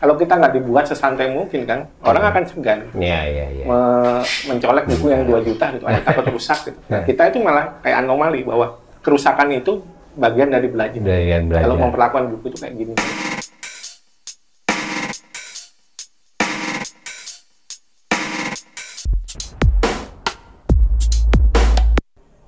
kalau 0.00 0.16
kita 0.16 0.32
nggak 0.32 0.56
dibuat 0.56 0.88
sesantai 0.88 1.28
mungkin 1.28 1.68
kan, 1.68 1.84
orang 2.00 2.32
akan 2.32 2.42
segan 2.48 2.88
Iya, 2.96 3.20
iya, 3.28 3.46
iya. 3.52 3.64
me- 3.68 4.24
mencolek 4.48 4.88
buku 4.88 5.12
yang 5.12 5.28
2 5.28 5.44
juta 5.44 5.66
gitu, 5.76 5.84
ada 5.84 6.00
takut 6.00 6.24
rusak 6.32 6.72
gitu. 6.72 6.78
Nah, 6.92 7.04
kita 7.04 7.28
itu 7.28 7.38
malah 7.44 7.76
kayak 7.84 8.00
anomali 8.00 8.40
bahwa 8.40 8.80
kerusakan 9.04 9.52
itu 9.52 9.84
bagian 10.16 10.48
dari 10.48 10.72
belajar. 10.72 11.04
Bagian 11.04 11.52
belajar. 11.52 11.64
Kalau 11.68 11.76
memperlakukan 11.76 12.24
buku 12.32 12.44
itu 12.48 12.56
kayak 12.64 12.74
gini. 12.80 12.94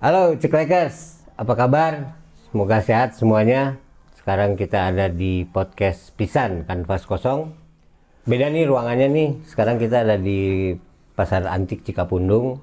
Halo 0.02 0.34
Ceklekers, 0.34 1.22
apa 1.38 1.52
kabar? 1.54 2.18
Semoga 2.50 2.82
sehat 2.82 3.14
semuanya. 3.14 3.78
Sekarang 4.22 4.54
kita 4.54 4.94
ada 4.94 5.10
di 5.10 5.42
podcast 5.42 6.14
Pisan 6.14 6.62
Kanvas 6.62 7.10
Kosong. 7.10 7.58
Beda 8.22 8.54
nih 8.54 8.70
ruangannya 8.70 9.10
nih. 9.10 9.30
Sekarang 9.50 9.82
kita 9.82 10.06
ada 10.06 10.14
di 10.14 10.70
Pasar 11.18 11.42
Antik 11.50 11.82
Cikapundung. 11.82 12.62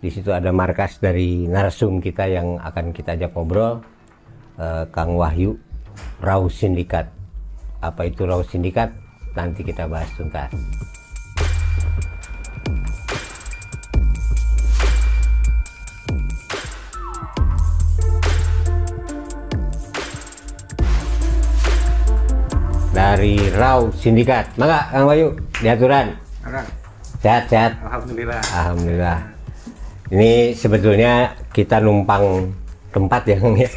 Di 0.00 0.08
situ 0.08 0.32
ada 0.32 0.48
markas 0.48 0.96
dari 0.96 1.44
narsum 1.44 2.00
kita 2.00 2.32
yang 2.32 2.56
akan 2.56 2.96
kita 2.96 3.20
ajak 3.20 3.36
ngobrol. 3.36 3.84
Eh, 4.56 4.88
Kang 4.88 5.12
Wahyu, 5.12 5.60
Rau 6.24 6.48
Sindikat. 6.48 7.12
Apa 7.84 8.08
itu 8.08 8.24
Rau 8.24 8.40
Sindikat? 8.40 8.88
Nanti 9.36 9.68
kita 9.68 9.84
bahas 9.92 10.08
tuntas. 10.16 10.48
Dari 23.18 23.50
Rau 23.50 23.90
Sindikat. 23.90 24.54
Maka 24.54 24.94
Kang 24.94 25.10
Wahyu, 25.10 25.34
diaturan. 25.58 26.14
Sehat-sehat. 27.18 27.74
Alhamdulillah. 27.82 28.38
Alhamdulillah. 28.46 29.18
Ini 30.14 30.54
sebetulnya 30.54 31.34
kita 31.50 31.82
numpang 31.82 32.54
tempat 32.94 33.26
ya, 33.26 33.42
ya. 33.42 33.70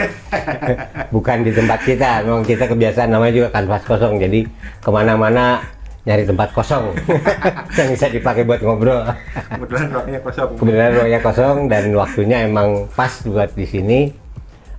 Bukan 1.17 1.41
di 1.41 1.57
tempat 1.57 1.81
kita. 1.81 2.21
Memang 2.21 2.45
kita 2.45 2.69
kebiasaan 2.69 3.09
namanya 3.09 3.33
juga 3.33 3.49
kanvas 3.49 3.81
kosong. 3.81 4.21
Jadi 4.21 4.45
ke 4.77 4.89
mana-mana 4.93 5.65
nyari 6.05 6.21
tempat 6.21 6.53
kosong 6.53 6.93
yang 7.81 7.89
bisa 7.97 8.13
dipakai 8.13 8.45
buat 8.45 8.61
ngobrol. 8.61 9.09
Kebetulan 9.57 9.85
ruangnya 9.89 10.19
kosong. 10.21 10.49
Kebetulan 10.53 10.89
ruangnya 10.93 11.19
kosong 11.25 11.55
dan 11.65 11.83
waktunya 11.97 12.37
emang 12.45 12.85
pas 12.93 13.09
buat 13.25 13.49
di 13.57 13.65
sini. 13.65 13.99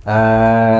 Eh, 0.07 0.79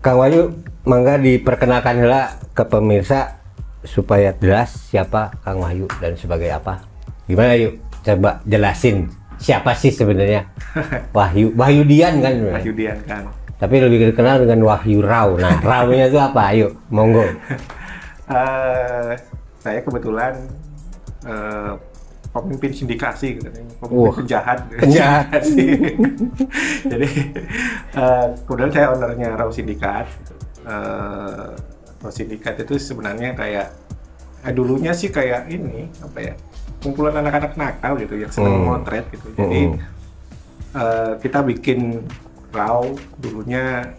Kang 0.00 0.16
Wahyu, 0.16 0.69
mangga 0.84 1.20
diperkenalkan 1.20 2.00
hela 2.00 2.40
ke 2.56 2.64
pemirsa 2.64 3.40
supaya 3.84 4.32
jelas 4.36 4.72
siapa 4.92 5.32
Kang 5.44 5.60
Wahyu 5.60 5.88
dan 6.00 6.16
sebagai 6.16 6.48
apa. 6.52 6.84
Gimana 7.28 7.56
yuk? 7.56 7.80
Coba 8.00 8.40
jelasin 8.48 9.12
siapa 9.40 9.76
sih 9.76 9.92
sebenarnya 9.92 10.48
Wahyu 11.16 11.52
Wahyu 11.56 11.84
Dian 11.84 12.20
kan 12.20 12.32
sebenarnya. 12.32 12.64
Wahyudian 12.64 12.98
kan. 13.04 13.22
Tapi 13.60 13.76
lebih 13.76 14.16
dikenal 14.16 14.48
dengan 14.48 14.64
Wahyu 14.64 15.04
Rau. 15.04 15.36
Nah, 15.36 15.60
Rau-nya 15.68 16.08
itu 16.08 16.16
apa? 16.16 16.52
Ayo, 16.52 16.76
monggo. 16.88 17.24
Eh, 18.30 19.10
saya 19.58 19.82
kebetulan 19.82 20.30
eh, 21.26 21.74
pemimpin 22.30 22.70
sindikasi, 22.70 23.42
gitu. 23.42 23.50
pemimpin 23.50 24.06
Wah, 24.06 24.14
penjahat. 24.14 24.58
penjahat. 24.78 25.42
Jadi 26.86 27.08
eh, 27.90 28.26
kemudian 28.46 28.70
saya 28.70 28.94
ownernya 28.94 29.34
Raw 29.34 29.50
Sindikat. 29.50 30.06
Eh, 30.70 31.50
Raw 32.00 32.08
Sindikat 32.08 32.62
itu 32.62 32.78
sebenarnya 32.78 33.34
kayak 33.34 33.66
eh, 34.40 34.52
dulunya 34.54 34.94
sih 34.94 35.10
kayak 35.10 35.50
ini 35.50 35.90
apa 36.00 36.18
ya 36.22 36.34
kumpulan 36.80 37.12
anak-anak 37.12 37.58
nakal 37.58 37.98
gitu 37.98 38.14
yang 38.16 38.30
senang 38.30 38.56
Hmm. 38.56 38.66
motret 38.70 39.04
gitu. 39.10 39.26
Jadi 39.34 39.60
Hmm. 39.66 39.76
eh, 40.72 41.12
kita 41.18 41.42
bikin 41.42 42.06
Raw 42.50 42.86
dulunya 43.18 43.90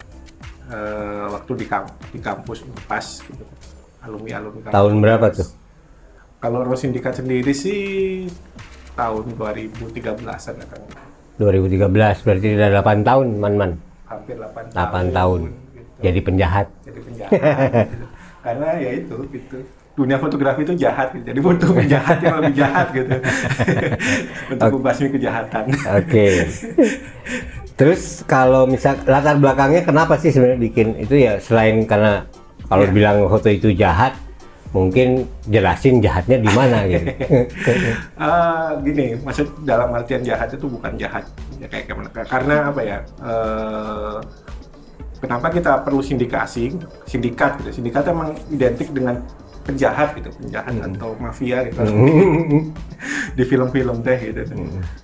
eh, 0.65 1.25
waktu 1.27 1.51
di, 1.57 1.65
kamp 1.67 1.91
di 2.09 2.19
kampus 2.19 2.63
Unpas 2.63 3.19
gitu. 3.21 3.43
Alumni 4.01 4.39
alumni 4.39 4.71
Tahun 4.71 4.93
berapa 4.97 5.27
tuh? 5.29 5.47
Kalau 6.39 6.63
Raw 6.63 6.73
Sindikat 6.73 7.19
sendiri 7.19 7.51
sih 7.51 8.25
tahun 8.91 9.35
2013-an 9.35 10.55
ya 10.57 10.65
kan. 10.65 10.81
2013 11.37 11.85
berarti 12.21 12.47
udah 12.55 12.69
8 12.71 13.03
tahun, 13.03 13.27
Man-man. 13.35 13.71
hampir 14.07 14.35
8 14.35 14.73
8 14.73 15.11
tahun. 15.11 15.41
Jadi 16.01 16.19
penjahat. 16.19 16.67
jadi 16.81 16.99
penjahat 16.99 17.31
gitu. 17.31 18.05
karena 18.43 18.67
ya 18.75 18.89
itu 18.95 19.15
gitu 19.29 19.57
dunia 19.91 20.17
fotografi 20.17 20.63
itu 20.63 20.73
jahat 20.75 21.11
gitu. 21.11 21.25
jadi 21.25 21.39
butuh 21.39 21.71
penjahat 21.71 22.17
yang 22.19 22.35
lebih 22.39 22.55
jahat 22.57 22.87
gitu 22.89 23.15
untuk 24.51 24.69
membasmi 24.73 25.07
kejahatan 25.11 25.63
Oke. 25.93 26.27
Terus 27.73 28.21
kalau 28.23 28.65
misal 28.65 28.93
latar 29.03 29.35
belakangnya 29.35 29.81
kenapa 29.81 30.13
sih 30.15 30.29
sebenarnya 30.29 30.59
bikin 30.59 30.87
itu 30.97 31.15
ya 31.17 31.37
selain 31.37 31.81
karena 31.83 32.25
kalau 32.65 32.85
Iya. 32.85 32.93
bilang 32.93 33.17
foto 33.25 33.49
itu 33.49 33.73
jahat, 33.73 34.15
mungkin 34.71 35.27
jelasin 35.45 35.99
jahatnya 35.99 36.39
di 36.39 36.49
mana 36.49 36.85
gitu. 36.87 37.09
Eh, 38.15 38.69
gini 38.81 39.05
maksud 39.19 39.65
dalam 39.65 39.91
artian 39.91 40.21
jahat 40.21 40.49
itu 40.49 40.65
bukan 40.65 40.95
jahat 40.95 41.25
ya 41.57 41.67
kayak 41.67 41.89
gimana 41.89 42.07
karena 42.13 42.55
apa 42.69 42.81
ya 42.81 42.97
eh, 43.19 44.15
kenapa 45.21 45.53
kita 45.53 45.85
perlu 45.85 46.01
sindikasi 46.01 46.75
sindikat 47.05 47.61
gitu 47.61 47.79
sindikat 47.79 48.09
emang 48.09 48.33
identik 48.49 48.89
dengan 48.89 49.21
penjahat 49.61 50.17
gitu 50.17 50.33
penjahat 50.41 50.73
atau 50.73 51.13
mafia 51.21 51.69
gitu 51.69 51.79
di 53.37 53.43
film-film 53.45 54.01
teh 54.01 54.19
gitu. 54.33 54.41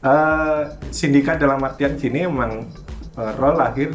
Eh, 0.01 0.61
sindikat 0.89 1.37
dalam 1.37 1.61
artian 1.61 1.93
sini 1.95 2.25
emang 2.25 2.65
eh, 3.15 3.33
role 3.37 3.57
lahir 3.57 3.89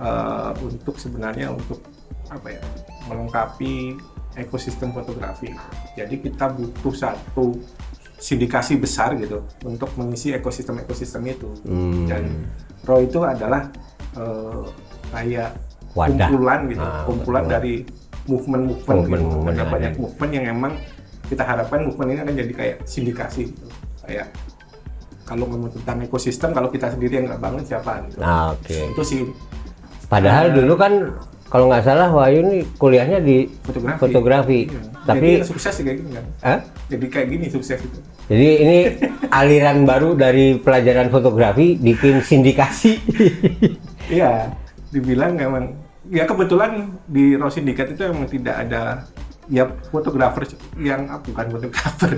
eh, 0.00 0.52
untuk 0.64 0.96
sebenarnya 0.96 1.52
untuk 1.52 1.84
apa 2.32 2.48
ya 2.48 2.62
melengkapi 3.06 3.94
ekosistem 4.36 4.92
fotografi. 4.92 5.52
Jadi 5.96 6.20
kita 6.20 6.52
butuh 6.52 6.94
satu 6.96 7.56
sindikasi 8.16 8.80
besar 8.80 9.12
gitu 9.20 9.44
untuk 9.68 9.92
mengisi 10.00 10.32
ekosistem-ekosistem 10.32 11.22
itu. 11.28 11.52
Hmm. 11.68 12.08
Dan 12.08 12.24
RAW 12.88 13.04
itu 13.04 13.20
adalah 13.20 13.68
eh, 14.16 14.64
kayak 15.12 15.65
Wadah. 15.96 16.28
kumpulan 16.28 16.60
gitu, 16.68 16.84
Ah, 16.84 17.02
kumpulan 17.02 17.42
betul. 17.42 17.54
dari 17.54 17.74
movement-movement 18.26 18.84
gitu. 18.84 18.92
Movement-movement 19.00 19.56
Ada 19.56 19.64
banyak 19.66 19.90
ada. 19.90 19.98
movement 19.98 20.30
yang 20.30 20.44
emang 20.50 20.72
kita 21.24 21.42
harapkan 21.42 21.80
movement 21.82 22.08
ini 22.08 22.20
akan 22.20 22.34
jadi 22.36 22.52
kayak 22.54 22.76
sindikasi 22.84 23.42
gitu. 23.48 23.66
Kayak 24.02 24.26
kalau 25.22 25.44
ngomong 25.44 25.72
tentang 25.72 25.98
ekosistem, 26.00 26.50
kalau 26.50 26.68
kita 26.68 26.86
sendiri 26.88 27.12
yang 27.16 27.26
nggak 27.26 27.40
bangun 27.40 27.62
siapa 27.62 28.04
gitu. 28.04 28.18
Nah, 28.18 28.52
oke. 28.52 28.78
Itu 28.92 29.02
sih 29.02 29.20
Padahal 30.06 30.54
dulu 30.54 30.74
kan 30.76 30.92
kalau 31.46 31.66
nggak 31.66 31.82
salah 31.82 32.06
Wahyu 32.08 32.44
nih 32.44 32.62
kuliahnya 32.76 33.18
di 33.18 33.50
fotografi. 33.60 33.98
fotografi. 33.98 34.60
Iya. 34.68 34.80
Tapi 35.02 35.28
jadi 35.32 35.46
sukses 35.46 35.74
kayak 35.76 35.96
gini 35.98 36.10
kan. 36.12 36.24
Hah? 36.40 36.58
Jadi 36.86 37.06
kayak 37.06 37.26
gini 37.28 37.46
sukses 37.46 37.78
itu. 37.80 37.98
Jadi 38.26 38.48
ini 38.56 38.78
aliran 39.40 39.82
baru 39.82 40.14
dari 40.14 40.58
pelajaran 40.58 41.10
fotografi 41.10 41.74
bikin 41.74 42.18
sindikasi. 42.20 42.98
Iya, 44.06 44.50
dibilang 44.90 45.34
emang 45.36 45.74
ya 46.10 46.24
kebetulan 46.24 46.94
di 47.06 47.34
Raw 47.34 47.50
Syndicate 47.50 47.94
itu 47.94 48.02
emang 48.06 48.26
tidak 48.30 48.66
ada 48.66 49.06
ya 49.46 49.66
fotografer 49.94 50.42
yang 50.78 51.06
ah, 51.10 51.20
bukan 51.22 51.46
fotografer 51.54 52.10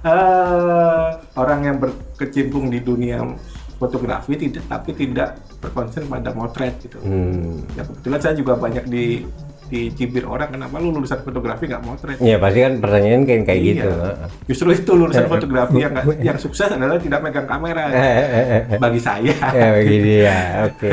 Eh, 0.00 1.08
orang 1.36 1.60
yang 1.64 1.76
berkecimpung 1.80 2.72
di 2.72 2.80
dunia 2.80 3.24
fotografi 3.80 4.36
tidak 4.36 4.64
tapi 4.68 4.92
tidak 4.92 5.40
berkonsen 5.60 6.04
pada 6.04 6.36
motret 6.36 6.76
gitu. 6.84 7.00
Hmm. 7.00 7.64
ya 7.76 7.84
kebetulan 7.84 8.20
saya 8.20 8.34
juga 8.36 8.52
banyak 8.60 8.84
di 8.88 9.24
dicibir 9.70 10.26
orang 10.26 10.50
kenapa 10.50 10.76
lu 10.76 10.90
lulusan 10.90 11.22
fotografi 11.22 11.64
nggak 11.64 11.82
motret? 11.82 12.18
Ya 12.18 12.36
pasti 12.36 12.58
kan 12.58 12.72
pertanyaan 12.76 13.22
kayak 13.22 13.42
kayak 13.44 13.60
Iya. 13.60 13.70
gitu. 13.72 13.90
justru 14.46 14.68
itu 14.74 14.92
lulusan 14.92 15.30
fotografi 15.32 15.78
yang 15.78 15.94
nggak- 15.94 16.18
yang 16.20 16.36
sukses 16.36 16.66
adalah 16.68 16.98
tidak 16.98 17.22
megang 17.22 17.46
kamera. 17.46 17.84
Bagi 18.82 18.98
saya. 18.98 19.30
Ya 19.54 19.68
begini 19.72 20.12
ya 20.20 20.38
oke. 20.66 20.92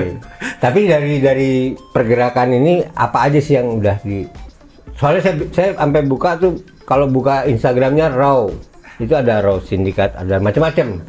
Tapi 0.57 0.80
dari 0.86 1.13
dari 1.18 1.51
pergerakan 1.74 2.54
ini 2.54 2.86
apa 2.88 3.25
aja 3.25 3.42
sih 3.42 3.57
yang 3.57 3.74
udah 3.74 3.98
di 4.00 4.24
soalnya 4.94 5.22
saya 5.24 5.36
saya 5.50 5.69
sampai 5.74 6.01
buka 6.04 6.38
tuh 6.38 6.54
kalau 6.84 7.06
buka 7.06 7.44
Instagramnya 7.44 8.10
raw. 8.10 8.46
Itu 8.98 9.13
ada 9.13 9.42
raw 9.42 9.57
sindikat 9.60 10.13
ada 10.13 10.38
macam-macam. 10.38 11.01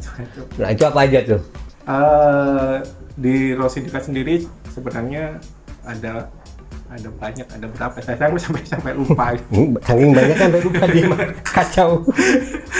Nah 0.57 0.69
itu 0.69 0.83
apa 0.83 0.99
aja 1.01 1.19
tuh? 1.23 1.41
Eh, 1.83 2.75
di 3.15 3.51
Raw 3.51 3.65
Syndicate 3.65 4.05
sendiri 4.05 4.45
sebenarnya 4.69 5.41
ada 5.81 6.29
ada 6.89 7.09
banyak 7.13 7.45
ada 7.45 7.67
berapa? 7.69 7.95
Saya 8.01 8.17
saya 8.17 8.33
sampai 8.41 8.61
sampai 8.65 8.91
lupa. 8.97 9.37
Hmm, 9.53 9.77
saking 9.77 10.09
banyak 10.09 10.35
kan 10.35 10.47
baru 10.49 10.65
lupa 10.65 10.85
di 10.89 11.01
kacau. 11.55 11.89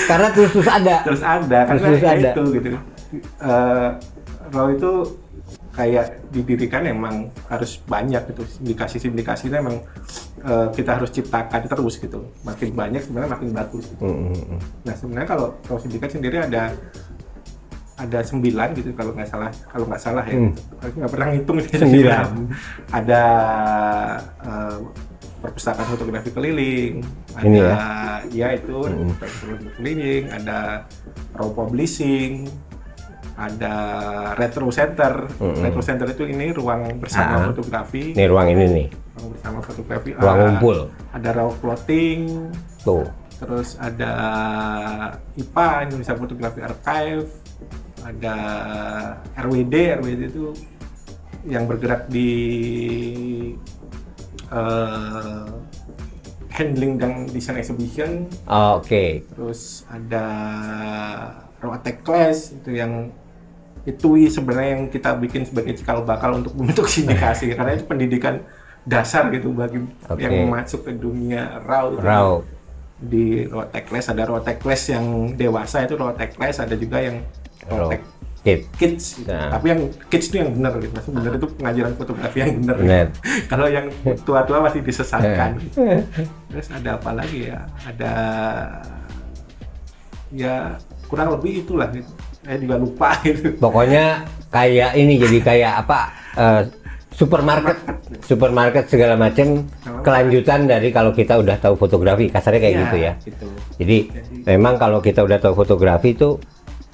Karena 0.10 0.28
terus 0.34 0.50
terus 0.58 0.70
ada. 0.70 0.96
Terus 1.06 1.22
ada 1.22 1.60
karena 1.70 1.82
Terus 1.86 2.02
ya 2.02 2.12
ada. 2.18 2.32
itu 2.34 2.44
gitu. 2.58 2.68
Eh, 3.22 3.90
Raw 4.50 4.68
itu 4.74 4.92
kayak 5.78 6.06
didirikan 6.34 6.84
emang 6.90 7.30
harus 7.54 7.78
banyak 7.86 8.34
gitu. 8.34 8.42
Sindikasi-sindikasi 8.50 9.54
itu 9.54 9.56
emang 9.62 9.78
eh, 10.42 10.68
kita 10.74 10.98
harus 10.98 11.14
ciptakan 11.14 11.70
terus 11.70 12.02
gitu. 12.02 12.20
Makin 12.42 12.74
banyak 12.74 13.02
sebenarnya 13.06 13.30
makin 13.30 13.50
bagus. 13.54 13.86
Gitu. 13.94 14.02
Mm, 14.02 14.18
mm, 14.34 14.44
mm. 14.58 14.60
nah 14.90 14.96
sebenarnya 14.98 15.30
kalau 15.30 15.48
kalau 15.70 15.80
sindikat 15.80 16.10
sendiri 16.10 16.42
ada 16.42 16.74
ada 18.00 18.20
sembilan 18.22 18.68
gitu 18.74 18.90
kalau 18.94 19.12
nggak 19.12 19.28
salah 19.28 19.52
kalau 19.68 19.86
nggak 19.86 20.00
salah 20.02 20.24
ya 20.24 20.40
Hmm. 20.40 20.52
nggak 20.96 21.12
pernah 21.12 21.28
ngitung 21.30 21.58
sih, 21.60 21.76
Sembilan. 21.76 22.26
ada 23.00 23.24
eh, 24.40 24.78
perpustakaan 25.40 25.88
fotografi 25.90 26.30
keliling 26.30 26.94
ada 27.34 27.46
Ini 27.46 27.60
ya? 27.60 27.76
ya 28.30 28.48
itu 28.54 28.78
Hmm. 28.82 29.12
fotografi 29.14 29.68
keliling 29.74 30.24
ada 30.30 30.58
raw 31.34 31.50
publishing 31.50 32.48
ada 33.36 33.74
retro 34.36 34.68
center 34.70 35.28
Hmm. 35.36 35.56
retro 35.58 35.80
center 35.80 36.08
itu 36.08 36.24
ini 36.26 36.52
ruang 36.52 37.00
bersama 37.00 37.36
Ah. 37.38 37.46
fotografi 37.48 38.12
Ini 38.12 38.26
ruang 38.26 38.48
ini 38.50 38.66
nih, 38.70 38.88
ruang 39.14 39.28
bersama 39.32 39.58
fotografi 39.60 40.10
ruang 40.14 40.28
Ah, 40.30 40.44
ngumpul. 40.46 40.78
ada 41.10 41.30
raw 41.34 41.48
clothing 41.54 42.52
Tuh. 42.82 43.08
terus 43.36 43.76
ada 43.78 44.12
IPA 45.34 45.68
Indonesia 45.86 46.14
Fotografi 46.14 46.60
Archive 46.60 47.28
ada 48.02 48.36
RWD 49.36 49.74
RWD 50.00 50.22
itu 50.28 50.52
yang 51.44 51.66
bergerak 51.66 52.08
di 52.08 52.30
eh, 54.50 55.46
handling 56.50 57.00
dan 57.00 57.12
design 57.30 57.58
exhibition 57.58 58.28
Oh, 58.46 58.82
Oke. 58.82 59.24
terus 59.30 59.86
ada 59.88 60.26
Roatek 61.60 62.04
Class 62.04 62.52
itu 62.54 62.76
yang 62.76 63.12
itu 63.88 64.28
sebenarnya 64.28 64.70
yang 64.76 64.84
kita 64.88 65.16
bikin 65.16 65.48
sebagai 65.48 65.74
cikal 65.74 66.04
bakal 66.04 66.36
untuk 66.36 66.52
membentuk 66.54 66.86
sindikasi 66.92 67.56
karena 67.56 67.76
itu 67.76 67.86
pendidikan 67.88 68.44
dasar 68.84 69.28
gitu 69.32 69.52
bagi 69.52 69.80
Oke. 70.08 70.20
yang 70.20 70.50
masuk 70.50 70.88
ke 70.88 70.92
dunia 70.94 71.60
raw 71.64 71.88
itu 71.88 72.00
Raw. 72.02 72.32
di 73.00 73.48
Rotek 73.48 73.88
Class 73.88 74.12
ada 74.12 74.28
Rotek 74.28 74.60
Class 74.60 74.92
yang 74.92 75.06
dewasa 75.36 75.84
itu 75.84 75.96
Rotek 75.96 76.36
Class 76.36 76.60
ada 76.60 76.76
juga 76.76 77.00
yang 77.00 77.24
Kit. 78.40 78.72
Kids 78.74 79.20
gitu. 79.20 79.28
Nah. 79.28 79.52
tapi 79.52 79.66
yang 79.68 79.82
kids 80.08 80.32
itu 80.32 80.40
yang 80.40 80.56
benar 80.56 80.72
gitu 80.76 80.96
maksudnya 80.96 81.16
benar 81.20 81.34
itu 81.36 81.48
pengajaran 81.54 81.94
fotografi 81.94 82.38
yang 82.40 82.52
benar 82.58 82.76
gitu. 82.80 82.96
Kalau 83.52 83.68
yang 83.68 83.86
tua-tua 84.24 84.58
masih 84.64 84.80
disesatkan 84.80 85.50
gitu. 85.60 85.80
terus 86.50 86.68
ada 86.72 86.96
apa 86.96 87.12
lagi 87.12 87.52
ya 87.52 87.60
ada 87.84 88.14
ya 90.32 90.78
kurang 91.06 91.36
lebih 91.36 91.66
itulah 91.66 91.90
gitu 91.90 92.10
saya 92.40 92.58
juga 92.58 92.76
lupa 92.78 93.10
gitu 93.28 93.60
Pokoknya 93.60 94.24
kayak 94.48 94.96
ini 94.96 95.20
jadi 95.20 95.38
kayak 95.44 95.74
apa? 95.86 96.00
eh, 96.38 96.62
supermarket, 97.10 97.76
supermarket 98.24 98.86
segala 98.88 99.20
macam 99.20 99.68
kelanjutan 100.00 100.64
dari 100.64 100.88
kalau 100.88 101.12
kita 101.12 101.36
udah 101.36 101.60
tahu 101.60 101.76
fotografi, 101.76 102.32
kasarnya 102.32 102.62
kayak 102.64 102.72
Ya, 102.72 102.80
gitu 102.80 102.98
ya. 102.98 103.14
gitu. 103.20 103.46
Jadi 103.76 103.98
memang 104.48 104.80
kalau 104.80 105.04
kita 105.04 105.20
udah 105.20 105.36
tahu 105.36 105.52
fotografi 105.54 106.16
itu 106.16 106.40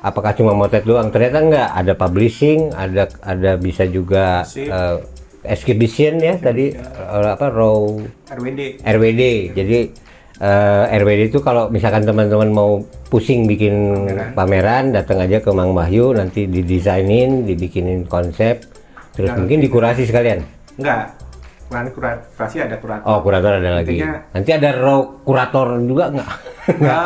apakah 0.06 0.38
cuma 0.38 0.54
motret 0.54 0.86
doang? 0.86 1.10
Ternyata 1.10 1.38
enggak, 1.42 1.70
ada 1.74 1.94
publishing, 1.98 2.70
ada 2.72 3.10
ada 3.26 3.58
bisa 3.58 3.90
juga 3.90 4.46
Sip. 4.46 4.70
eh, 4.70 4.98
exhibition 5.46 6.22
ya 6.22 6.38
tadi 6.38 6.78
eh, 6.78 7.26
apa 7.26 7.50
raw 7.50 7.90
RWD 8.30 8.86
RWD. 8.86 9.24
Jadi 9.58 9.80
eh, 10.38 10.84
RWD 11.02 11.22
itu 11.34 11.40
kalau 11.42 11.74
misalkan 11.74 12.06
teman-teman 12.06 12.54
mau 12.54 12.72
pusing 13.10 13.50
bikin 13.50 13.74
pameran, 14.38 14.94
datang 14.94 15.26
aja 15.26 15.42
ke 15.42 15.50
Mang 15.50 15.74
Wahyu, 15.74 16.14
nanti 16.14 16.46
didesainin, 16.46 17.44
dibikinin 17.44 18.06
konsep, 18.06 18.62
terus 19.18 19.34
Dan- 19.34 19.42
mungkin 19.42 19.58
dikurasi 19.60 20.06
sekalian. 20.06 20.46
enggak 20.76 21.25
Kurasi 22.32 22.58
ada 22.58 22.76
kurator 22.78 23.04
Oh, 23.04 23.20
kurator 23.20 23.60
ada 23.60 23.72
lagi. 23.76 24.00
Intinya- 24.00 24.24
Nanti 24.32 24.50
ada 24.52 24.70
kurator 25.22 25.68
juga 25.82 26.04
nggak? 26.10 26.30
Enggak, 26.66 27.06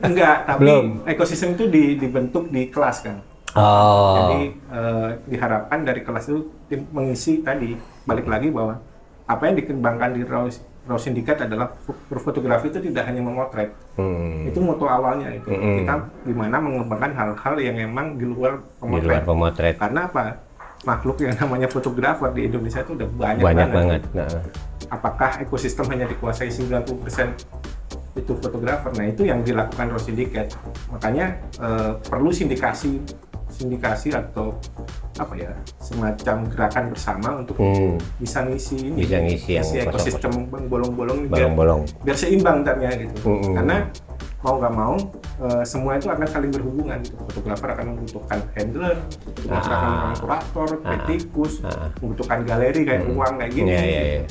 enggak, 0.00 0.36
tapi 0.44 0.60
Belum. 0.60 0.84
ekosistem 1.04 1.54
itu 1.54 1.64
di- 1.66 1.96
dibentuk 1.96 2.48
di 2.48 2.68
kelas 2.68 3.00
kan. 3.00 3.16
Oh, 3.50 4.14
Jadi 4.16 4.40
eh, 4.68 5.08
diharapkan 5.26 5.82
dari 5.82 6.00
kelas 6.00 6.24
itu 6.24 6.38
tim- 6.66 6.86
mengisi 6.90 7.40
tadi 7.40 7.74
balik 8.04 8.24
lagi 8.24 8.46
bahwa 8.46 8.78
apa 9.24 9.42
yang 9.42 9.56
dikembangkan 9.56 10.10
di 10.12 10.22
raw, 10.22 10.46
raw 10.80 10.94
sindikat 10.96 11.40
adalah 11.40 11.74
fo- 11.76 11.98
berfotografi 12.06 12.68
itu 12.68 12.78
tidak 12.80 13.06
hanya 13.06 13.18
memotret. 13.20 13.74
hmm, 13.96 14.46
Itu 14.46 14.58
moto 14.60 14.86
awalnya 14.86 15.30
itu. 15.32 15.50
Mm-mm. 15.50 15.82
Kita 15.82 15.94
gimana 16.24 16.56
mengembangkan 16.58 17.10
hal-hal 17.12 17.54
yang 17.58 17.76
memang 17.76 18.14
di 18.14 18.24
luar 18.24 18.58
di 18.58 18.66
pemotret. 18.78 19.06
luar 19.08 19.22
pemotret 19.24 19.74
Karena 19.76 20.00
apa? 20.06 20.24
Makhluk 20.80 21.20
yang 21.20 21.36
namanya 21.36 21.68
fotografer 21.68 22.32
di 22.32 22.48
Indonesia 22.48 22.80
itu 22.80 22.96
udah 22.96 23.08
banyak, 23.08 23.44
banyak 23.44 23.68
banget. 23.68 24.02
Nah, 24.16 24.28
apakah 24.88 25.40
ekosistem 25.44 25.84
hanya 25.92 26.08
dikuasai 26.08 26.48
90% 26.48 28.16
itu 28.16 28.32
fotografer? 28.40 28.90
Nah, 28.96 29.06
itu 29.06 29.28
yang 29.28 29.44
dilakukan 29.44 29.92
Raw 29.92 30.00
Syndicate. 30.00 30.56
Makanya 30.88 31.36
eh, 31.60 31.92
perlu 32.00 32.32
sindikasi 32.32 33.00
sindikasi 33.50 34.14
atau 34.14 34.56
apa 35.18 35.34
ya, 35.36 35.52
semacam 35.82 36.48
gerakan 36.48 36.84
bersama 36.94 37.28
untuk 37.44 37.60
hmm, 37.60 37.98
bisa 38.22 38.46
ngisi 38.46 38.88
ini, 38.88 39.04
Bisa 39.04 39.18
ngisi 39.20 39.50
yang 39.58 39.66
ngisi 39.66 39.76
ekosistem 39.84 40.32
bolong-bolong 40.48 41.28
biar, 41.28 41.52
biar 42.00 42.16
seimbang 42.16 42.64
ntarnya 42.64 42.90
gitu. 43.04 43.28
Mm-mm. 43.28 43.52
Karena 43.58 43.76
mau 44.40 44.56
nggak 44.56 44.72
mau 44.72 44.94
eh, 45.40 45.64
semua 45.64 45.96
itu 45.96 46.08
akan 46.08 46.26
saling 46.26 46.52
berhubungan 46.52 46.96
gitu. 47.00 47.16
Fotografer 47.28 47.68
akan 47.72 47.86
membutuhkan 47.92 48.38
handler, 48.52 48.96
fotografer 49.24 49.68
akan 49.70 49.76
Ah. 49.76 49.90
membutuhkan 49.92 50.20
kurator, 50.20 50.68
Ah. 50.68 50.80
kritikus, 50.84 51.54
Ah. 51.60 51.88
membutuhkan 52.00 52.38
galeri 52.44 52.80
kayak 52.82 53.02
Hmm. 53.04 53.14
uang 53.16 53.34
kayak 53.36 53.52
gini. 53.52 53.68
Iya, 53.68 53.80
gitu. 53.80 53.92
iya. 53.92 54.22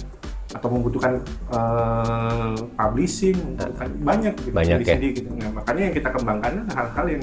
Atau 0.49 0.69
membutuhkan 0.69 1.13
eh, 1.53 2.53
publishing, 2.73 3.37
membutuhkan 3.37 3.89
banyak 4.01 4.33
gitu. 4.35 4.49
Banyak 4.49 4.77
ya. 4.81 4.95
Gitu. 4.97 5.29
Nah, 5.29 5.49
makanya 5.53 5.81
yang 5.89 5.95
kita 5.95 6.09
kembangkan 6.09 6.53
hal-hal 6.73 7.05
yang 7.05 7.21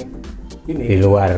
ini. 0.67 0.85
Di 0.87 0.97
luar 0.99 1.33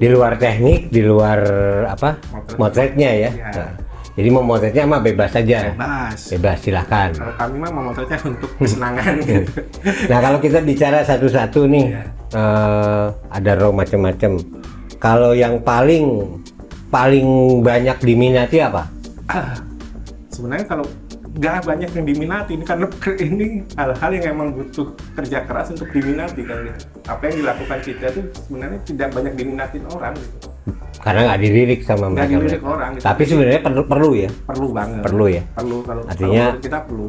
di 0.00 0.08
luar 0.08 0.32
teknik, 0.34 0.88
di 0.88 1.02
luar 1.04 1.40
apa? 1.86 2.16
Motret. 2.32 2.56
Motretnya 2.56 3.10
ya. 3.10 3.30
Iya. 3.30 3.50
Nah, 3.52 3.70
jadi 4.10 4.28
mau 4.28 4.42
motretnya 4.42 4.84
mah 4.84 5.00
bebas 5.00 5.30
saja. 5.30 5.70
Bebas. 5.70 6.18
Bebas 6.34 6.58
silahkan. 6.60 7.10
Kalau 7.14 7.34
kami 7.38 7.56
mah 7.56 7.72
memotretnya 7.72 8.18
untuk 8.26 8.50
kesenangan 8.58 9.14
gitu. 9.22 9.52
Nah 10.10 10.18
kalau 10.18 10.38
kita 10.42 10.58
bicara 10.60 11.00
satu-satu 11.00 11.64
nih, 11.64 11.86
Iya. 11.94 12.02
eh, 12.34 13.04
ada 13.30 13.50
raw 13.54 13.70
macam-macam. 13.70 14.36
Kalau 14.98 15.32
yang 15.32 15.62
paling 15.62 16.36
paling 16.90 17.26
banyak 17.62 17.96
diminati 18.02 18.58
apa? 18.58 18.90
Ah, 19.30 19.54
sebenarnya 20.34 20.66
kalau 20.66 20.86
nggak 21.30 21.62
banyak 21.62 21.90
yang 21.94 22.04
diminati 22.04 22.58
ini 22.58 22.64
karena 22.66 22.90
ini 23.30 23.62
hal-hal 23.78 24.10
yang 24.10 24.34
emang 24.34 24.50
butuh 24.50 24.90
kerja 25.14 25.46
keras 25.46 25.70
untuk 25.70 25.86
diminati 25.88 26.42
kan 26.42 26.66
gitu. 26.66 26.80
Apa 27.06 27.22
yang 27.30 27.46
dilakukan 27.46 27.78
kita 27.86 28.04
itu 28.10 28.20
sebenarnya 28.34 28.80
tidak 28.82 29.08
banyak 29.14 29.34
diminatin 29.38 29.86
orang 29.86 30.18
gitu. 30.18 30.49
Karena 31.00 31.20
nggak 31.26 31.40
dilirik 31.40 31.80
sama 31.82 32.12
mereka. 32.12 32.28
dilirik 32.30 32.60
orang, 32.60 32.90
gitu. 32.92 33.02
Tapi 33.02 33.22
sebenarnya 33.24 33.60
perlu 33.60 33.82
perlu 33.82 34.10
ya. 34.12 34.28
Perlu 34.44 34.66
banget. 34.70 35.00
Perlu 35.00 35.26
ya. 35.26 35.42
Perlu 35.50 35.76
kalau 35.80 36.02
Artinya- 36.04 36.48
kalau 36.50 36.60
kita 36.60 36.78
perlu. 36.84 37.06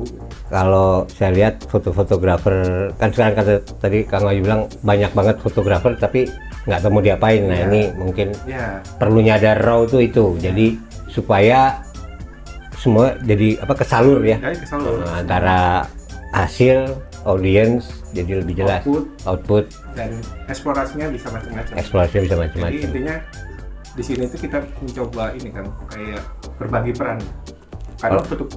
Kalau 0.47 0.89
saya 1.09 1.31
lihat 1.31 1.53
foto-fotografer 1.67 2.55
kan 2.95 3.09
sekarang 3.11 3.35
kata 3.35 3.53
tadi 3.77 3.99
Kang 4.03 4.23
Ayu 4.25 4.41
bilang 4.41 4.65
banyak 4.79 5.11
banget 5.11 5.35
fotografer 5.39 5.91
tapi 5.93 6.31
nggak 6.63 6.79
tahu 6.79 6.91
mau 6.91 7.03
diapain. 7.03 7.43
Nah 7.43 7.57
Iya. 7.57 7.67
ini 7.67 7.81
mungkin 7.93 8.27
Ya, 8.43 8.79
perlunya 8.95 9.35
ada 9.35 9.59
raw 9.59 9.83
tuh 9.83 9.99
itu. 9.99 10.39
Jadi 10.39 10.79
supaya 11.05 11.83
semua 12.73 13.13
jadi 13.19 13.59
apa 13.59 13.75
kesalur 13.75 14.23
ya 14.23 14.39
dari 14.39 14.57
kesel 14.57 14.79
Nah, 14.81 15.21
antara 15.21 15.85
hasil 16.31 16.97
audience 17.23 18.00
jadi 18.11 18.31
lebih 18.39 18.53
jelas 18.57 18.81
output 18.81 19.05
output 19.23 19.65
dan 19.93 20.09
eksplorasinya 20.45 21.07
bisa 21.07 21.27
macam-macam. 21.27 21.73
eksplorasinya 21.73 22.21
bisa 22.21 22.33
Jadi 22.33 22.43
macam-macam 22.43 22.79
intinya 22.81 23.15
di 23.91 24.03
sini 24.03 24.23
tuh 24.25 24.39
kita 24.39 24.57
mencoba 24.77 25.23
ini 25.33 25.49
kan 25.49 25.65
kayak 25.89 26.23
berbagi 26.55 26.91
peran. 26.91 27.19
Karena 27.97 28.17
Kalau- 28.17 28.23
untuk 28.25 28.49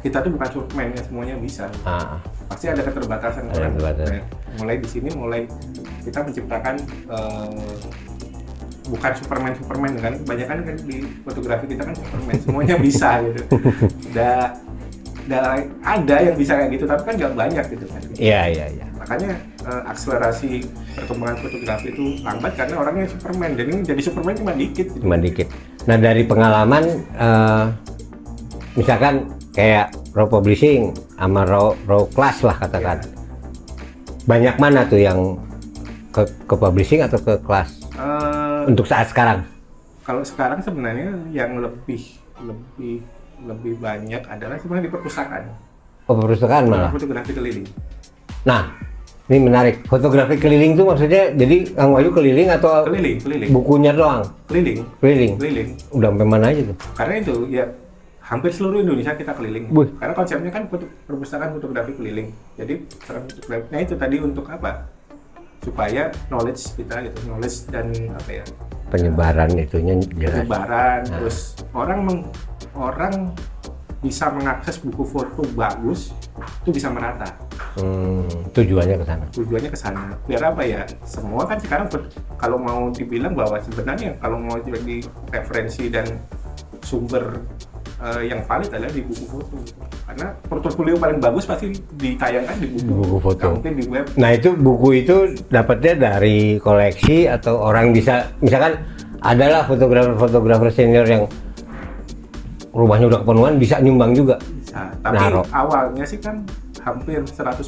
kita 0.00 0.16
tuh 0.18 0.30
bukan 0.30 0.48
Superman 0.50 0.88
ya 0.90 1.02
semuanya 1.02 1.34
bisa. 1.36 1.66
ah, 1.82 2.16
Pasti 2.46 2.66
ada 2.66 2.80
keterbatasan 2.80 3.42
Ada 3.44 3.52
peran. 3.52 3.70
keterbatasan. 3.70 4.14
Nah, 4.16 4.24
mulai 4.56 4.76
di 4.76 4.88
sini 4.88 5.08
mulai 5.12 5.40
kita 6.00 6.18
menciptakan 6.20 6.74
eh, 7.06 7.78
bukan 8.86 9.12
Superman 9.14 9.52
Superman 9.54 9.90
kan 9.96 10.12
kebanyakan 10.16 10.56
kan 10.64 10.76
di 10.80 10.96
fotografi 11.20 11.64
kita 11.68 11.82
kan 11.84 11.94
Superman 11.94 12.36
semuanya 12.40 12.76
bisa 12.76 13.10
gitu. 13.22 13.42
Da, 14.16 14.56
da- 15.30 15.62
ada 15.80 16.16
yang 16.20 16.34
bisa 16.34 16.52
kayak 16.52 16.74
gitu 16.74 16.84
tapi 16.84 17.02
kan 17.04 17.14
nggak 17.14 17.32
banyak 17.32 17.64
gitu 17.70 17.86
kan. 17.86 18.00
iya 18.18 18.42
iya 18.46 18.66
iya 18.68 18.86
Makanya 19.00 19.32
eh, 19.64 19.82
akselerasi 19.86 20.60
perkembangan 20.92 21.38
fotografi 21.40 21.88
itu 21.88 22.20
lambat 22.20 22.52
karena 22.52 22.74
orangnya 22.76 23.06
Superman. 23.08 23.50
Jadi 23.54 23.72
jadi 23.82 24.00
Superman 24.02 24.34
cuma 24.36 24.52
dikit. 24.52 24.86
Gitu. 24.86 25.00
cuma 25.00 25.16
dikit 25.16 25.48
nah 25.80 25.96
dari 25.96 26.22
pengalaman 26.22 26.84
eh, 27.16 27.64
misalkan 28.74 29.14
kayak 29.50 29.90
raw 30.12 30.26
publishing 30.26 30.90
sama 31.12 31.42
raw 31.42 31.72
raw 31.84 32.04
class 32.06 32.42
lah 32.42 32.54
katakan 32.54 33.00
banyak 34.24 34.54
mana 34.56 34.84
tuh 34.84 35.00
yang 35.00 35.40
ke 36.10 36.22
ke 36.44 36.54
publishing 36.54 37.00
atau 37.00 37.18
ke 37.18 37.38
kelas 37.40 37.78
Eh, 37.92 38.60
untuk 38.64 38.84
saat 38.84 39.06
sekarang 39.06 39.44
kalau 40.00 40.22
sekarang 40.22 40.58
sebenarnya 40.58 41.12
yang 41.28 41.56
lebih 41.56 42.00
lebih 42.40 43.04
lebih 43.42 43.76
banyak 43.76 44.22
adalah 44.22 44.56
sebenarnya 44.56 44.86
di 44.86 44.92
perpustakaan 44.92 45.44
Oh, 46.04 46.14
perpustakaan 46.14 46.64
malah. 46.66 46.90
fotografi 46.90 47.30
keliling 47.30 47.66
Nah, 48.40 48.72
ini 49.26 49.38
menarik. 49.38 49.84
Fotografi 49.84 50.34
keliling 50.34 50.72
itu 50.72 50.82
maksudnya 50.82 51.30
jadi 51.30 51.56
Kang 51.70 51.92
Wahyu 51.92 52.10
keliling 52.10 52.48
atau 52.50 52.82
keliling 52.82 53.16
keliling 53.16 53.50
bukunya 53.50 53.92
doang? 53.92 54.24
keliling 54.44 54.80
Keliling. 54.98 55.32
keliling 55.36 55.68
Udah 55.92 56.08
sampai 56.08 56.26
mana 56.26 56.46
aja 56.48 56.62
tuh? 56.64 56.76
karena 56.96 57.14
itu 57.16 57.34
ya 57.48 57.64
hampir 58.20 58.50
seluruh 58.50 58.80
Indonesia 58.80 59.12
kita 59.12 59.32
keliling 59.32 59.68
Wih. 59.68 59.90
karena 59.94 60.14
konsepnya 60.14 60.50
kan 60.50 60.62
perpustakaan 61.04 61.50
fotografi 61.52 61.92
keliling 61.92 62.30
jadi 62.54 62.74
nah 63.68 63.78
itu 63.78 63.94
tadi 63.94 64.16
untuk 64.18 64.46
apa 64.46 64.86
supaya 65.60 66.08
knowledge 66.26 66.74
kita 66.74 66.94
gitu 67.04 67.18
knowledge 67.26 67.68
dan 67.68 67.86
apa 68.10 68.30
ya 68.32 68.44
Penyebaran 68.88 69.50
itunya 69.54 69.94
jelas. 70.10 70.42
penyebaran 70.42 71.00
terus 71.06 71.36
orang 71.70 71.98
meng- 72.02 72.26
orang 72.74 73.32
bisa 74.00 74.32
mengakses 74.32 74.80
buku 74.80 75.04
foto 75.04 75.44
bagus 75.52 76.16
itu 76.64 76.72
bisa 76.72 76.88
merata. 76.88 77.36
Hmm, 77.76 78.24
tujuannya 78.56 78.96
ke 78.96 79.06
sana. 79.06 79.24
tujuannya 79.28 79.70
ke 79.70 79.78
sana. 79.78 80.02
Biar 80.24 80.42
apa 80.50 80.62
ya? 80.64 80.82
Semua 81.04 81.44
kan 81.44 81.60
sekarang 81.60 81.86
kalau 82.40 82.56
mau 82.56 82.88
dibilang 82.88 83.36
bahwa 83.36 83.60
sebenarnya 83.60 84.16
kalau 84.18 84.40
mau 84.40 84.56
jadi 84.56 85.04
referensi 85.28 85.92
dan 85.92 86.16
sumber 86.80 87.44
eh, 88.00 88.32
yang 88.32 88.40
valid 88.48 88.72
adalah 88.72 88.90
di 88.90 89.04
buku 89.04 89.24
foto. 89.28 89.56
Karena 90.08 90.32
portofolio 90.48 90.96
paling 90.96 91.20
bagus 91.20 91.44
pasti 91.44 91.76
ditayangkan 92.00 92.56
di 92.56 92.66
buku, 92.72 92.88
buku 92.88 93.18
foto. 93.20 93.48
Mungkin 93.60 93.74
di 93.76 93.84
web. 93.86 94.06
Nah, 94.16 94.30
itu 94.32 94.56
buku 94.56 94.88
itu 95.04 95.16
dapatnya 95.52 95.94
dari 96.10 96.56
koleksi 96.56 97.28
atau 97.28 97.60
orang 97.60 97.92
bisa 97.92 98.32
misalkan 98.40 98.80
adalah 99.20 99.68
fotografer-fotografer 99.68 100.72
senior 100.72 101.04
yang 101.04 101.28
rumahnya 102.70 103.06
udah 103.06 103.20
kepenuhan 103.20 103.54
bisa 103.56 103.76
nyumbang 103.78 104.12
juga. 104.12 104.38
bisa 104.38 104.94
tapi 105.00 105.16
Naro. 105.16 105.42
awalnya 105.50 106.04
sih 106.04 106.16
kan 106.16 106.46
hampir 106.80 107.20
100% 107.20 107.60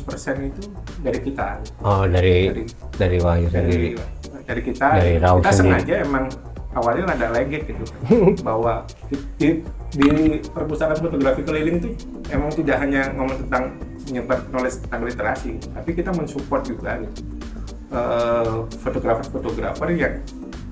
itu 0.43 0.63
dari 0.99 1.19
kita 1.21 1.59
Oh, 1.81 2.07
dari 2.07 2.49
Dari- 2.49 2.67
dari 2.97 3.19
Wahyu 3.19 3.47
sendiri. 3.47 3.93
dari, 3.93 4.43
dari 4.43 4.63
kita 4.63 4.87
Dari 4.95 5.13
kita 5.19 5.29
sendiri. 5.45 5.53
sengaja 5.53 5.95
emang 6.01 6.25
awalnya 6.73 7.05
ada 7.11 7.27
legit 7.31 7.63
gitu 7.67 7.85
bahwa 8.47 8.87
di, 9.07 9.17
di, 9.37 9.49
di 9.93 10.09
perpustakaan 10.47 10.97
fotografi 10.97 11.43
keliling 11.43 11.77
itu 11.79 11.91
emang 12.29 12.49
tidak 12.51 12.81
hanya 12.81 13.13
ngomong 13.13 13.37
tentang 13.45 13.77
menyebar 14.09 14.39
knowledge 14.49 14.81
tentang 14.81 15.01
literasi 15.03 15.51
tapi 15.69 15.91
kita 15.93 16.11
mensupport 16.11 16.63
juga 16.65 16.91
gitu 16.99 17.21
eh, 17.93 18.57
fotografer-fotografer 18.81 19.89
yang 19.93 20.15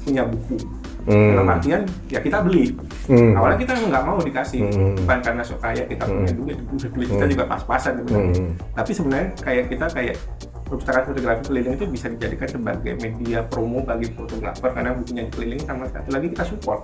punya 0.00 0.24
buku 0.24 0.56
Hmm. 1.02 1.28
dalam 1.32 1.46
artian 1.48 1.80
ya 2.06 2.18
kita 2.18 2.38
beli 2.40 2.76
Hmm. 3.04 3.32
awalnya 3.32 3.58
kita 3.58 3.72
nggak 3.74 4.02
mau 4.02 4.18
dikasih 4.18 4.60
Hmm. 4.64 4.94
bukan 4.96 5.18
karena 5.20 5.42
sok 5.42 5.58
kaya 5.58 5.82
kita 5.82 6.04
punya 6.04 6.32
duit 6.32 6.56
udah 6.66 6.90
duit 6.90 7.08
kita 7.08 7.24
juga 7.26 7.44
pas-pasan 7.46 7.92
sebenarnya 7.98 8.32
Hmm. 8.36 8.52
tapi 8.72 8.90
sebenarnya 8.90 9.28
kayak 9.38 9.64
kita 9.68 9.86
kayak 9.90 10.14
perpustakaan 10.62 11.04
fotografi 11.04 11.42
keliling 11.44 11.74
itu 11.74 11.84
bisa 11.84 12.06
dijadikan 12.08 12.48
sebagai 12.48 12.92
media 12.96 13.42
promo 13.42 13.80
bagi 13.80 14.06
fotografer 14.08 14.70
karena 14.70 14.90
bukunya 14.92 15.22
dikelilingi 15.26 15.64
sama 15.64 15.84
satu 15.86 16.08
lagi 16.10 16.26
kita 16.28 16.44
support 16.44 16.82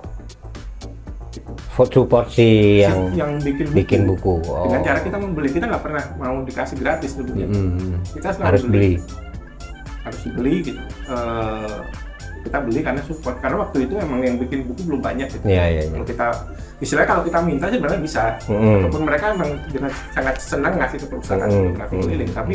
support 1.87 2.27
si 2.27 2.81
yang 2.81 3.13
yang 3.13 3.33
bikin 3.39 3.69
buku, 3.69 3.77
bikin 3.77 4.01
buku. 4.07 4.35
Oh. 4.43 4.65
dengan 4.65 4.81
cara 4.83 4.99
kita 4.99 5.17
membeli 5.17 5.49
kita 5.51 5.69
nggak 5.69 5.85
pernah 5.85 6.03
mau 6.17 6.41
dikasih 6.41 6.77
gratis 6.77 7.13
dulunya 7.15 7.47
Hmm. 7.47 8.01
kita 8.09 8.33
harus 8.35 8.65
beli. 8.65 8.97
harus 10.03 10.21
dibeli 10.23 10.55
gitu 10.65 10.81
Eh, 11.07 11.79
kita 12.47 12.59
beli 12.59 12.81
karena 12.81 13.03
support 13.03 13.37
karena 13.37 13.57
waktu 13.59 13.79
itu 13.83 13.95
emang 13.97 14.21
yang 14.21 14.37
bikin 14.37 14.63
buku 14.65 14.81
belum 14.87 15.01
banyak 15.01 15.27
gitu 15.29 15.45
Iya, 15.45 15.65
iya, 15.67 15.83
iya. 15.83 15.91
kalau 15.91 16.07
kita 16.07 16.27
istilahnya 16.79 17.09
kalau 17.09 17.23
kita 17.23 17.39
minta 17.41 17.65
sih 17.67 17.77
sebenarnya 17.77 18.01
bisa 18.01 18.23
Mm-mm. 18.47 18.75
ataupun 18.81 19.03
mereka 19.03 19.25
emang 19.33 19.51
dengan 19.67 19.91
sangat 20.11 20.35
senang 20.39 20.75
ngasih 20.77 20.99
ke 20.99 21.07
perpustakaan 21.07 21.49
Mm-mm. 21.49 21.63
fotografi 21.67 21.93
Mm-mm. 21.93 22.05
keliling 22.07 22.33
tapi 22.33 22.55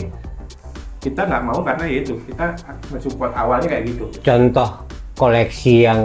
kita 0.98 1.22
nggak 1.24 1.44
mau 1.44 1.60
karena 1.60 1.84
ya 1.86 1.98
itu 2.00 2.14
kita 2.24 2.46
mensupport 2.88 3.32
awalnya 3.34 3.68
kayak 3.68 3.84
gitu 3.90 4.04
Contoh 4.22 4.70
koleksi 5.14 5.84
yang 5.84 6.02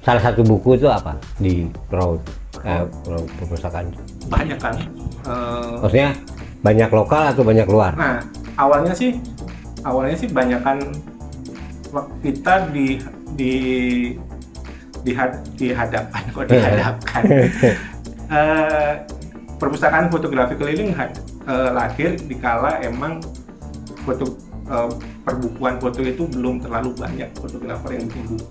salah 0.00 0.22
satu 0.22 0.40
buku 0.40 0.74
itu 0.74 0.84
apa 0.84 1.12
di 1.36 1.64
Raut 1.88 2.20
eh, 2.60 2.84
perpustakaan? 3.36 3.88
banyak 4.26 4.58
kan 4.58 4.74
Eh, 5.24 5.72
Maksudnya 5.80 6.12
banyak 6.60 6.90
lokal 6.90 7.32
atau 7.32 7.40
banyak 7.40 7.64
luar? 7.64 7.92
nah 7.94 8.20
awalnya 8.56 8.92
sih 8.92 9.16
awalnya 9.80 10.12
sih 10.14 10.28
banyakan 10.28 10.80
kita 12.20 12.54
di 12.68 12.98
di 13.32 13.52
dihad- 15.02 15.44
dihadapkan 15.54 16.22
kok 16.30 16.44
dihadapkan 16.46 17.22
Eh, 18.24 18.92
perpustakaan 19.54 20.08
fotografi 20.08 20.56
keliling 20.56 20.96
eh, 20.96 21.70
lahir 21.70 22.16
dikala 22.16 22.80
emang 22.80 23.20
foto 24.00 24.40
eh, 24.64 24.90
perbukuan 25.20 25.76
foto 25.76 26.00
itu 26.00 26.24
belum 26.26 26.56
terlalu 26.58 26.96
banyak 26.96 27.28
fotografer 27.36 27.94
yang 27.94 28.08
bikin 28.08 28.24
buku. 28.32 28.46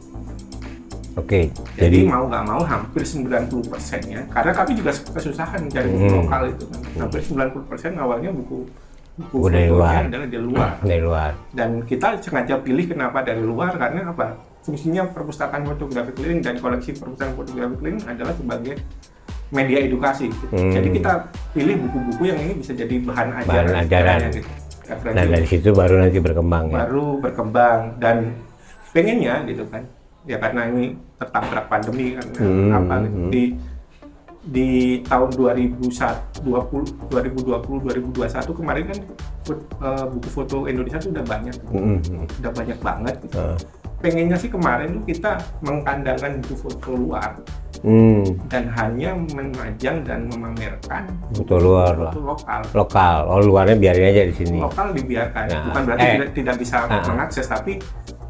Oke, 1.13 1.49
Jadi, 1.73 1.77
jadi 1.77 1.97
mau 2.05 2.25
nggak 2.25 2.45
mau 2.45 2.61
hampir 2.61 3.01
90 3.01 3.49
persennya, 3.65 4.25
karena 4.29 4.49
kami 4.49 4.71
juga 4.73 4.93
kesusahan 4.93 5.61
mencari 5.61 5.89
buku 5.89 6.05
Hmm. 6.05 6.17
lokal 6.21 6.41
itu 6.49 6.63
kan. 6.65 6.79
Hampir 7.01 7.21
90 7.21 7.69
persen 7.69 7.91
awalnya 7.97 8.29
buku 8.29 8.65
Oh, 9.29 9.45
dari 9.45 9.69
luar. 9.69 10.03
adalah 10.03 10.25
dari 10.25 10.41
luar. 10.41 10.71
dari 10.81 11.01
luar. 11.01 11.31
Dan 11.51 11.85
kita 11.85 12.17
sengaja 12.17 12.57
pilih 12.57 12.85
kenapa 12.87 13.21
dari 13.21 13.39
luar 13.39 13.77
karena 13.77 14.09
apa? 14.09 14.33
Fungsinya 14.59 15.05
perpustakaan 15.05 15.61
fotografi 15.63 16.11
keliling 16.13 16.41
dan 16.41 16.57
koleksi 16.57 16.97
perpustakaan 16.97 17.35
fotografi 17.35 17.75
keliling 17.77 18.01
adalah 18.03 18.33
sebagai 18.33 18.73
media 19.49 19.77
edukasi. 19.79 20.33
Hmm. 20.49 20.71
Jadi 20.71 20.89
kita 20.91 21.29
pilih 21.53 21.77
buku-buku 21.79 22.23
yang 22.25 22.39
ini 22.39 22.53
bisa 22.57 22.73
jadi 22.73 22.95
bahan 23.01 23.27
ajaran. 23.39 23.69
Bahan 23.69 23.85
ajaran. 23.85 24.19
gitu. 24.31 24.49
Referensi 24.83 25.13
Nah 25.13 25.25
dari 25.29 25.47
situ 25.47 25.69
baru 25.71 25.95
nanti 25.95 26.17
berkembang 26.17 26.63
ya. 26.67 26.75
baru 26.81 27.05
berkembang 27.17 27.79
dan 27.97 28.33
pengennya 28.89 29.45
gitu 29.45 29.63
kan 29.67 29.85
ya 30.23 30.37
karena 30.37 30.67
ini 30.67 30.85
tertabrak 31.15 31.65
pandemi 31.67 32.13
kan 32.13 32.25
Hmm, 32.35 32.71
apa 32.73 32.93
gitu. 32.99 33.15
hmm. 33.15 33.29
di 33.29 33.43
di 34.43 34.69
tahun 35.01 35.29
2020 35.31 36.43
2020 37.07 37.07
2021 37.07 38.19
kemarin 38.53 38.83
kan 38.85 38.97
eh, 39.47 40.05
buku 40.09 40.29
foto 40.29 40.65
Indonesia 40.65 40.99
tuh 40.99 41.11
udah 41.11 41.25
banyak 41.25 41.55
Mm, 41.65 41.99
mm, 42.01 42.25
udah 42.39 42.51
banyak 42.51 42.77
banget 42.77 43.15
gitu. 43.21 43.35
uh, 43.35 43.55
pengennya 43.97 44.35
sih 44.35 44.47
kemarin 44.47 44.93
tuh 44.93 45.03
kita 45.05 45.31
mengkandangkan 45.61 46.43
buku 46.43 46.55
foto 46.59 46.91
luar 46.93 47.39
mm, 47.79 48.23
dan 48.45 48.67
hanya 48.69 49.15
memajang 49.15 50.03
dan 50.03 50.27
memamerkan 50.27 51.07
Foto 51.31 51.55
luar 51.57 51.93
lah. 51.97 52.11
foto 52.11 52.21
lokal 52.25 52.61
lokal. 52.73 53.17
Oh 53.25 53.39
luarnya 53.39 53.75
biarin 53.75 54.05
aja 54.05 54.23
di 54.25 54.35
sini. 54.35 54.59
lokal 54.59 54.91
dibiarkan 54.91 55.45
Nah, 55.45 55.63
bukan 55.65 55.81
berarti 55.85 56.03
eh. 56.03 56.11
tidak, 56.13 56.29
tidak 56.35 56.55
bisa 56.57 56.75
Ah. 56.83 56.99
mengakses 57.01 57.47
tapi 57.47 57.79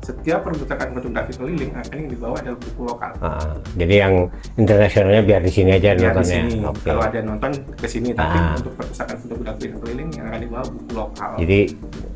setiap 0.03 0.43
perpustakaan 0.43 0.91
fotografi 0.91 1.31
keliling 1.33 1.71
akan 1.73 1.95
yang 1.95 2.09
dibawa 2.09 2.35
adalah 2.37 2.59
buku 2.59 2.81
lokal 2.83 3.11
Ah, 3.17 3.55
jadi 3.73 3.95
yang 4.03 4.13
internasionalnya 4.55 5.23
biar 5.23 5.41
di 5.41 5.49
sini 5.49 5.69
aja 5.73 5.87
ya 5.89 5.93
di 5.93 6.03
nontonnya. 6.03 6.39
sini 6.43 6.55
Oke. 6.61 6.83
kalau 6.83 7.01
ada 7.01 7.19
nonton 7.19 7.51
ke 7.73 7.87
sini 7.87 8.09
tapi 8.11 8.35
Ah. 8.35 8.53
untuk 8.53 8.73
perpustakaan 8.75 9.17
fotografi 9.17 9.65
keliling 9.71 10.09
yang 10.11 10.25
akan 10.27 10.39
dibawa 10.39 10.63
buku 10.65 10.91
lokal 10.91 11.31
Jadi 11.35 11.59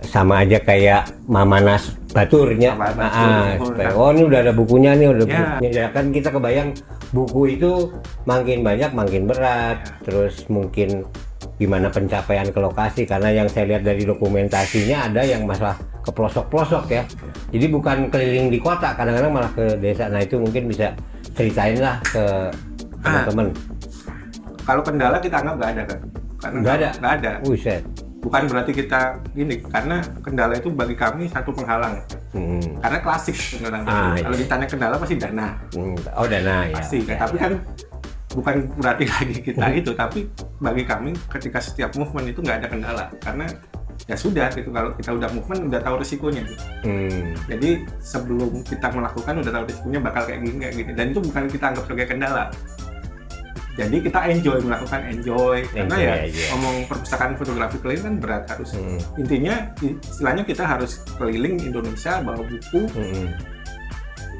sama 0.04 0.34
aja 0.40 0.58
kayak 0.60 1.02
Mamanas 1.26 1.84
Baturnya. 2.08 2.72
Mama 2.74 2.92
Batur, 2.98 3.04
Ah, 3.04 3.14
ah, 3.14 3.46
betul. 3.54 3.68
supaya, 3.68 3.90
oh 3.94 4.10
ini 4.10 4.22
udah 4.26 4.40
ada 4.40 4.52
bukunya 4.52 4.92
nih, 4.94 5.08
udah 5.08 5.26
Ya. 5.26 5.38
bukunya. 5.38 5.70
Ya 5.70 5.88
kan 5.92 6.06
kita 6.10 6.30
kebayang 6.30 6.70
buku 7.10 7.42
itu 7.52 7.72
makin 8.24 8.60
banyak 8.62 8.92
makin 8.92 9.24
berat, 9.26 9.78
Ya. 9.80 9.92
terus 10.02 10.48
mungkin 10.48 11.04
gimana 11.58 11.90
pencapaian 11.90 12.46
ke 12.46 12.58
lokasi 12.58 13.02
karena 13.04 13.34
yang 13.34 13.48
saya 13.48 13.66
lihat 13.68 13.82
dari 13.82 14.02
dokumentasinya 14.02 15.10
ada 15.10 15.22
yang 15.22 15.42
masalah 15.44 15.74
ke 16.00 16.10
pelosok-pelosok 16.10 16.84
ya. 16.88 17.04
Jadi 17.50 17.66
bukan 17.68 17.98
keliling 18.08 18.48
di 18.48 18.58
kota, 18.58 18.94
kadang-kadang 18.94 19.32
malah 19.32 19.52
ke 19.52 19.74
desa. 19.76 20.06
Nah 20.06 20.20
itu 20.20 20.38
mungkin 20.38 20.66
bisa 20.66 20.94
ceritain 21.32 21.78
lah 21.78 21.98
ke 22.04 22.24
Ah. 23.00 23.22
teman-teman. 23.22 23.54
kalau 24.60 24.82
kendala 24.82 25.16
kita 25.18 25.38
anggap 25.38 25.56
nggak 25.56 25.72
ada 25.72 25.84
kan 25.86 26.00
karena 26.38 26.58
Nggak 26.60 26.76
ada? 26.76 26.90
nggak 26.94 27.14
ada 27.16 27.32
Buset. 27.40 27.82
bukan 28.20 28.42
berarti 28.46 28.72
kita 28.74 29.02
ini 29.34 29.56
karena 29.64 29.96
kendala 30.20 30.54
itu 30.54 30.68
bagi 30.70 30.92
kami 30.92 31.24
satu 31.26 31.50
penghalang 31.52 31.96
Hmm. 32.30 32.60
karena 32.78 33.00
klasik 33.00 33.32
sebenarnya 33.34 33.86
Ah, 33.86 34.12
kalau 34.14 34.36
iya. 34.36 34.42
ditanya 34.44 34.68
kendala 34.68 34.96
pasti 34.98 35.16
dana 35.16 35.48
Hmm. 35.72 35.96
Oh 36.14 36.28
dana 36.28 36.68
ya. 36.68 36.76
pasti 36.76 36.98
kan 37.02 37.16
Ya, 37.16 37.20
tapi 37.22 37.36
ya. 37.36 37.42
kan 37.42 37.52
bukan 38.38 38.70
berarti 38.78 39.10
lagi 39.18 39.38
kita 39.42 39.66
itu 39.74 39.92
tapi 39.98 40.30
bagi 40.62 40.86
kami 40.86 41.18
ketika 41.28 41.58
setiap 41.58 41.98
movement 41.98 42.30
itu 42.30 42.40
nggak 42.40 42.62
ada 42.62 42.68
kendala 42.70 43.06
karena 43.18 43.50
ya 44.06 44.14
sudah 44.14 44.54
gitu 44.54 44.70
kalau 44.70 44.94
kita 44.94 45.10
udah 45.10 45.30
movement 45.34 45.74
udah 45.74 45.82
tahu 45.82 45.96
risikonya 45.98 46.46
gitu. 46.46 46.64
Hmm. 46.86 47.34
jadi 47.50 47.82
sebelum 47.98 48.62
kita 48.62 48.94
melakukan 48.94 49.42
udah 49.42 49.52
tahu 49.52 49.64
risikonya 49.66 50.00
bakal 50.00 50.22
kayak 50.24 50.40
gini 50.46 50.58
kayak 50.62 50.74
gini 50.78 50.92
dan 50.94 51.06
itu 51.10 51.20
bukan 51.20 51.44
kita 51.50 51.66
anggap 51.68 51.84
sebagai 51.90 52.08
kendala 52.14 52.46
jadi 53.78 53.94
kita 54.02 54.20
enjoy 54.34 54.58
melakukan 54.58 55.06
enjoy, 55.06 55.62
karena 55.70 55.94
Enjoy 55.94 56.02
ya 56.02 56.14
aja. 56.26 56.44
ngomong 56.50 56.76
perpustakaan 56.90 57.38
fotografi 57.38 57.78
keliling 57.78 58.02
kan 58.04 58.16
berat 58.18 58.44
harus 58.50 58.70
Hmm. 58.74 58.98
intinya 59.18 59.56
istilahnya 59.82 60.44
kita 60.46 60.64
harus 60.66 61.02
keliling 61.18 61.62
Indonesia 61.62 62.22
bawa 62.22 62.42
buku 62.42 62.82
Hmm. 62.90 63.28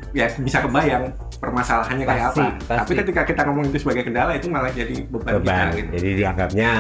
ya 0.10 0.26
bisa 0.38 0.62
kebayang 0.62 1.14
permasalahannya 1.38 2.06
kayak 2.06 2.24
Pasti, 2.28 2.42
apa. 2.42 2.66
pasti. 2.66 2.80
Tapi 2.82 2.94
ketika 3.00 3.22
kita 3.24 3.42
ngomong 3.46 3.66
itu 3.70 3.78
sebagai 3.80 4.04
kendala 4.06 4.32
itu 4.34 4.48
malah 4.48 4.72
jadi 4.72 4.96
beban, 5.08 5.32
beban. 5.38 5.68
kita 5.70 5.78
gitu. 5.78 5.90
Jadi 5.96 6.10
dianggapnya 6.16 6.72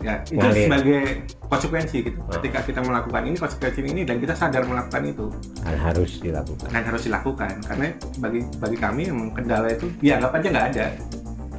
Ya, 0.00 0.16
itu 0.24 0.40
Ngalir. 0.40 0.64
sebagai 0.64 1.00
konsekuensi 1.44 1.96
gitu. 2.00 2.18
Oh. 2.24 2.32
Ketika 2.32 2.64
kita 2.64 2.80
melakukan 2.80 3.20
ini 3.20 3.36
konsekuensi 3.36 3.84
ini 3.84 4.08
dan 4.08 4.16
kita 4.16 4.32
sadar 4.32 4.64
melakukan 4.64 5.04
itu 5.04 5.28
hal 5.60 5.76
harus 5.76 6.16
dilakukan. 6.16 6.72
dan 6.72 6.82
harus 6.88 7.02
dilakukan 7.04 7.52
karena 7.60 7.86
bagi 8.16 8.40
bagi 8.56 8.76
kami 8.80 9.02
emang 9.12 9.28
kendala 9.36 9.68
itu 9.68 9.92
ya 10.00 10.16
anggap 10.16 10.40
aja 10.40 10.46
nggak 10.48 10.66
ada. 10.72 10.86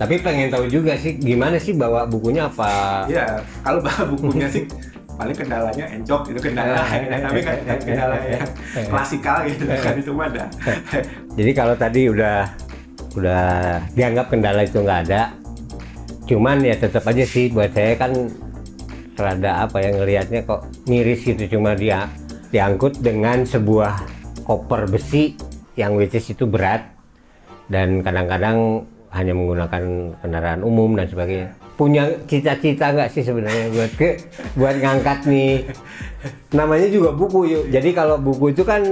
Tapi 0.02 0.16
pengen 0.26 0.50
tahu 0.50 0.66
juga 0.66 0.98
sih 0.98 1.22
gimana 1.22 1.62
sih 1.62 1.78
bawa 1.78 2.10
bukunya 2.10 2.50
apa? 2.50 3.06
Ya 3.06 3.46
kalau 3.62 3.86
bahan 3.86 4.10
bukunya 4.10 4.50
sih 4.50 4.66
paling 5.22 5.38
kendalanya 5.38 5.86
encok 5.86 6.22
itu 6.34 6.40
kendala 6.50 6.82
ya. 6.90 7.18
tapi 7.22 7.40
kan 7.46 7.58
kendala 7.78 8.18
yang 8.26 8.50
klasikal 8.90 9.38
gitu 9.46 9.64
kan 9.70 9.94
itu 10.02 10.12
mah 10.12 10.26
ada. 10.34 10.46
Jadi 11.38 11.52
kalau 11.54 11.76
tadi 11.78 12.10
udah 12.10 12.50
udah 13.14 13.46
dianggap 13.94 14.34
kendala 14.34 14.66
itu 14.66 14.82
nggak 14.82 15.00
ada, 15.06 15.36
cuman 16.26 16.66
ya 16.66 16.74
tetap 16.74 17.06
aja 17.06 17.22
sih 17.28 17.54
buat 17.54 17.70
saya 17.70 17.94
kan 18.00 18.12
rada 19.20 19.68
apa 19.68 19.78
ya 19.84 19.94
ngelihatnya 19.94 20.48
kok 20.50 20.66
miris 20.90 21.22
gitu 21.22 21.60
cuma 21.60 21.78
dia 21.78 22.10
diangkut 22.50 23.04
dengan 23.06 23.46
sebuah 23.46 24.02
koper 24.48 24.90
besi 24.90 25.38
yang 25.78 25.94
which 25.94 26.18
is 26.18 26.26
itu 26.26 26.50
berat 26.50 26.90
dan 27.70 28.02
kadang-kadang 28.02 28.88
hanya 29.12 29.36
menggunakan 29.36 30.16
kendaraan 30.24 30.64
umum 30.64 30.96
dan 30.96 31.08
sebagainya. 31.08 31.61
Punya 31.80 32.04
cita-cita 32.30 32.94
nggak 32.94 33.10
sih 33.10 33.24
sebenarnya 33.26 33.74
buat 33.74 33.92
ke 33.98 34.10
buat 34.54 34.76
ngangkat 34.78 35.26
nih? 35.26 35.66
Namanya 36.54 36.88
juga 36.92 37.10
buku 37.16 37.40
yuk. 37.50 37.64
Jadi 37.74 37.90
kalau 37.96 38.22
buku 38.22 38.54
itu 38.54 38.62
kan 38.62 38.84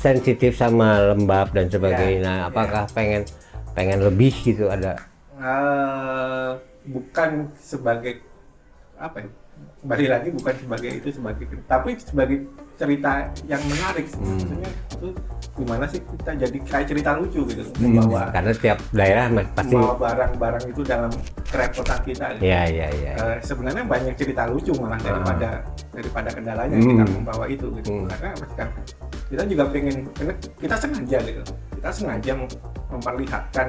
sensitif 0.00 0.56
sama 0.56 1.12
lembab 1.14 1.52
dan 1.52 1.68
sebagainya. 1.68 2.18
Ya, 2.18 2.26
Nah, 2.26 2.38
apakah 2.48 2.88
pengen 2.96 3.22
pengen 3.76 4.00
lebih 4.02 4.32
gitu 4.32 4.66
ada? 4.72 4.96
Eh, 5.40 6.50
bukan 6.88 7.48
sebagai 7.56 8.24
apa 8.96 9.24
ya? 9.24 9.28
Kembali 9.80 10.06
lagi 10.08 10.28
bukan 10.32 10.54
sebagai 10.56 10.90
itu 10.92 11.08
sebagai 11.12 11.44
tapi 11.68 11.96
sebagai 12.00 12.48
cerita 12.80 13.12
yang 13.44 13.60
menarik 13.62 14.08
sih. 14.08 14.16
Hmm. 14.16 14.40
Maksudnya 14.40 14.70
itu 14.90 15.08
gimana 15.50 15.84
sih 15.84 16.00
kita 16.00 16.30
jadi 16.40 16.58
kayak 16.64 16.86
cerita 16.88 17.10
lucu 17.14 17.40
gitu 17.44 17.62
Hmm, 17.76 18.00
bahwa 18.00 18.22
karena 18.32 18.52
tiap 18.54 18.78
daerah 18.90 19.24
pasti 19.52 19.74
membawa 19.76 19.94
barang-barang 19.98 20.64
itu 20.66 20.80
dalam 20.82 21.12
kerepotan 21.44 22.00
kita 22.00 22.26
gitu. 22.34 22.42
ya 22.42 22.62
ya 22.64 22.88
ya. 22.88 23.12
Eh, 23.12 23.38
sebenarnya 23.42 23.84
banyak 23.84 24.14
cerita 24.16 24.48
lucu 24.48 24.72
malah 24.74 24.96
daripada 24.98 25.60
daripada 25.92 26.28
kendalanya 26.32 26.76
Hmm. 26.76 26.88
kita 26.96 27.04
membawa 27.12 27.44
itu 27.46 27.66
gitu 27.76 27.88
Hmm. 27.92 28.08
karena 28.08 28.30
kita 29.28 29.42
juga 29.44 29.64
pengen 29.68 29.96
kita 30.56 30.74
sengaja 30.74 31.18
gitu 31.20 31.42
kita 31.76 31.88
sengaja 31.92 32.32
mem- 32.34 32.60
memperlihatkan 32.90 33.68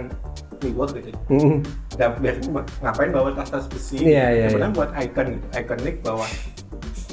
reward 0.61 0.95
gitu 0.95 1.11
Hmm, 1.27 1.59
dan 1.93 2.15
biasanya 2.17 2.49
ngapain 2.79 3.09
bawa 3.09 3.29
tas-tas 3.33 3.65
besi 3.67 3.97
Iya, 3.99 4.25
iya, 4.31 4.45
sebenarnya 4.47 4.73
buat 4.73 4.89
icon 4.95 5.25
gitu 5.33 5.47
ikonik 5.53 5.95
bahwa 6.01 6.25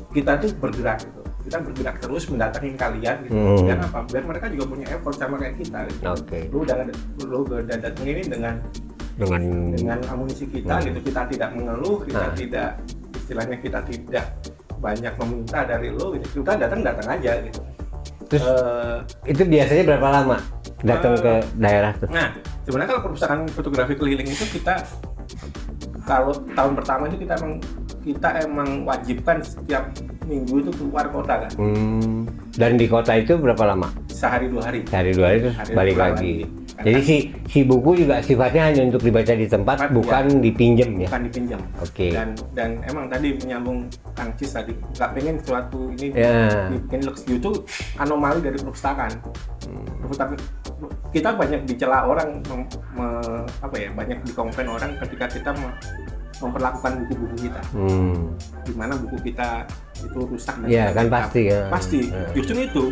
kita 0.09 0.33
tuh 0.39 0.51
bergerak 0.57 0.99
gitu 1.03 1.18
kita 1.49 1.59
bergerak 1.59 1.97
terus 1.99 2.29
mendatangi 2.29 2.71
kalian 2.75 3.17
gitu 3.25 3.35
Hmm. 3.35 3.65
dan 3.65 3.79
apa 3.83 3.99
biar 4.05 4.23
mereka 4.23 4.47
juga 4.49 4.65
punya 4.69 4.87
effort 4.89 5.17
sama 5.17 5.35
kayak 5.37 5.57
kita 5.57 5.79
gitu. 5.89 6.03
Oke. 6.07 6.39
lu 6.47 6.59
udah 6.63 6.77
lu 7.25 7.39
udah 7.43 7.59
datang 7.67 8.05
ini 8.05 8.23
dengan 8.23 8.55
Dengan 9.19 9.43
dengan 9.73 9.99
amunisi 10.07 10.47
kita 10.47 10.79
Hmm. 10.79 10.87
gitu 10.87 10.99
kita 11.05 11.27
tidak 11.27 11.51
mengeluh 11.51 12.05
kita 12.05 12.23
Nah. 12.23 12.35
tidak 12.35 12.71
istilahnya 13.19 13.57
kita 13.59 13.79
tidak 13.83 14.25
banyak 14.79 15.11
meminta 15.19 15.59
dari 15.65 15.91
lo 15.91 16.15
gitu 16.15 16.39
kita 16.39 16.55
datang 16.57 16.81
datang 16.83 17.09
aja 17.11 17.33
gitu 17.43 17.61
Terus 18.29 18.45
Eh, 18.45 18.97
itu 19.27 19.43
biasanya 19.43 19.83
berapa 19.89 20.09
lama 20.13 20.37
datang 20.81 21.13
Eh, 21.13 21.21
ke 21.21 21.33
daerah 21.57 21.93
tuh? 21.97 22.09
nah 22.09 22.31
sebenarnya 22.63 22.89
kalau 22.89 23.03
perpustakaan 23.03 23.43
fotografi 23.49 23.95
keliling 23.97 24.29
itu 24.29 24.45
kita 24.53 24.85
kalau 26.05 26.33
tahun 26.49 26.73
pertama 26.75 27.03
itu 27.09 27.19
kita 27.19 27.35
emang 27.37 27.53
kita 28.01 28.29
emang 28.39 28.69
wajibkan 28.85 29.43
setiap 29.43 29.91
minggu 30.29 30.55
itu 30.61 30.71
keluar 30.71 31.09
kota 31.09 31.35
kan 31.41 31.51
Hmm, 31.57 32.29
dan 32.53 32.77
di 32.77 32.85
kota 32.85 33.13
itu 33.15 33.35
berapa 33.35 33.65
lama? 33.67 33.89
sehari 34.07 34.47
dua 34.47 34.63
hari 34.63 34.85
Sehari 34.85 35.11
dua 35.11 35.27
hari 35.27 35.39
terus 35.41 35.57
Hari 35.57 35.73
balik 35.73 35.95
pulang 35.95 36.13
lagi. 36.13 36.33
lagi. 36.39 36.57
Jadi 36.79 37.01
si 37.03 37.17
si 37.45 37.59
buku 37.61 37.91
juga 37.97 38.21
sifatnya 38.21 38.71
hanya 38.71 38.87
untuk 38.87 39.03
dibaca 39.03 39.33
di 39.33 39.47
tempat, 39.47 39.77
Tempat, 39.81 39.91
bukan 39.91 40.25
dipinjem 40.39 40.91
ya. 40.97 41.09
bukan 41.09 41.23
dipinjam 41.25 41.61
Oke. 41.81 42.07
dan 42.09 42.29
dan 42.53 42.79
emang 42.85 43.07
tadi 43.09 43.35
menyambung 43.37 43.79
Kang 44.13 44.31
Cis 44.33 44.53
tadi 44.53 44.71
nggak 44.93 45.11
pengen 45.11 45.37
suatu 45.41 45.91
ini 45.93 46.15
Ya. 46.15 46.71
bikin 46.71 47.03
luxury 47.03 47.35
itu 47.37 47.51
anomali 47.97 48.39
dari 48.39 48.55
perpustakaan 48.57 49.11
Perpustakaan- 49.99 50.39
kita 51.11 51.35
banyak 51.35 51.61
dicela 51.65 52.05
orang 52.05 52.39
mem- 52.45 52.69
me- 52.93 53.43
apa 53.59 53.75
ya 53.75 53.91
banyak 53.91 54.19
dikomplain 54.23 54.69
orang 54.69 54.91
ketika 54.99 55.27
kita 55.29 55.51
me- 55.53 55.75
memperlakukan 56.39 56.93
buku-buku 57.03 57.37
kita 57.43 57.63
Hmm. 57.71 58.31
di 58.63 58.73
mana 58.73 58.95
buku 58.95 59.17
kita 59.23 59.67
itu 59.99 60.19
rusak 60.21 60.55
dan 60.57 60.67
Ya, 60.67 60.89
kan 60.89 61.05
sebagainya. 61.05 61.11
pasti, 61.11 61.41
ya. 61.45 61.61
pasti 61.69 62.01
Ya. 62.07 62.25
justru 62.33 62.57
itu 62.61 62.85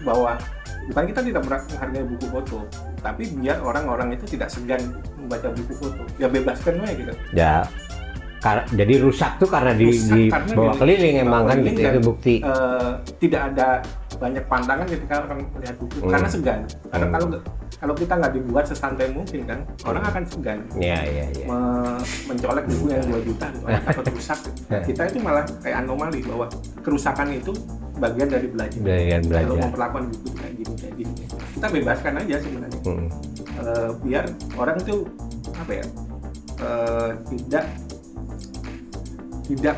bahwa 0.00 0.38
bukan 0.84 1.04
kita 1.06 1.20
tidak 1.22 1.42
menghargai 1.42 2.04
buku 2.06 2.26
foto 2.28 2.58
tapi 3.00 3.24
biar 3.34 3.58
orang-orang 3.58 4.12
itu 4.12 4.24
tidak 4.28 4.48
segan 4.48 4.80
membaca 5.16 5.48
buku 5.50 5.72
foto 5.74 6.02
ya 6.14 6.28
bebaskan 6.28 6.78
aja 6.78 6.92
gitu 6.94 7.12
Ya. 7.32 7.54
kar- 8.38 8.68
jadi 8.68 9.00
rusak 9.00 9.40
tuh 9.40 9.48
karena 9.48 9.72
di, 9.72 9.88
Rusak 9.88 10.12
di 10.12 10.22
karena 10.28 10.52
bawa 10.52 10.72
keliling 10.76 11.14
emang 11.18 11.42
kan 11.46 11.56
gitu 11.58 11.80
dan, 11.80 11.90
itu 11.90 12.00
bukti. 12.04 12.34
eh, 12.38 12.90
tidak 13.18 13.40
ada 13.50 13.68
banyak 14.14 14.44
pandangan 14.44 14.86
ketika 14.86 15.14
orang 15.24 15.38
melihat 15.50 15.76
buku 15.80 15.96
Hmm. 15.98 16.12
karena 16.12 16.28
segan 16.28 16.60
karena 16.86 17.06
Hmm. 17.06 17.14
kalau 17.16 17.26
kalau 17.84 17.92
kita 18.00 18.16
nggak 18.16 18.32
dibuat 18.32 18.64
sesantai 18.64 19.12
mungkin 19.12 19.44
kan 19.44 19.60
orang 19.84 20.08
akan 20.08 20.22
segan. 20.24 20.64
Ya 20.80 21.04
ya 21.04 21.28
ya. 21.36 21.44
me- 21.44 22.00
mencolek 22.32 22.64
buku 22.64 22.86
yang 22.96 23.04
2 23.12 23.28
juta 23.28 23.46
gitu, 23.52 23.64
takut 23.68 24.04
rusak. 24.08 24.38
Kita 24.88 25.02
itu 25.12 25.18
malah 25.20 25.44
kayak 25.60 25.84
anomali 25.84 26.24
bahwa 26.24 26.48
kerusakan 26.80 27.36
itu 27.36 27.52
bagian 28.00 28.32
dari 28.32 28.48
belajar. 28.48 28.80
Dari 28.80 29.04
yang 29.12 29.22
kalau 29.28 29.52
belajar. 29.52 29.60
memperlakukan 29.68 30.04
buku 30.16 30.28
kayak 30.32 30.54
gini 30.56 30.74
kayak 30.80 30.94
gini. 30.96 31.12
Kita 31.28 31.66
bebaskan 31.68 32.12
aja 32.24 32.36
sebenarnya. 32.40 32.80
Hmm. 32.88 33.08
Eh, 33.54 33.90
biar 34.00 34.24
orang 34.56 34.76
itu 34.80 34.96
apa 35.52 35.72
ya 35.76 35.84
eh, 36.64 37.10
tidak 37.28 37.64
tidak 39.44 39.76